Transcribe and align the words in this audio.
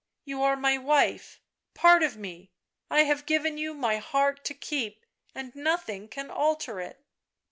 "You 0.25 0.41
are 0.41 0.55
my 0.57 0.79
wife— 0.79 1.39
part 1.75 2.01
of 2.01 2.17
me; 2.17 2.49
I 2.89 3.01
have 3.03 3.27
given 3.27 3.59
you 3.59 3.75
my 3.75 3.97
heart 3.97 4.43
to 4.45 4.55
keep, 4.55 5.05
and 5.35 5.55
nothing 5.55 6.07
can 6.07 6.31
alter 6.31 6.79
it." 6.81 7.05